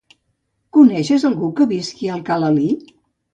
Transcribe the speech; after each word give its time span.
Coneixes 0.77 1.25
algú 1.29 1.49
que 1.59 1.67
visqui 1.75 2.11
a 2.11 2.17
Alcalalí? 2.17 2.67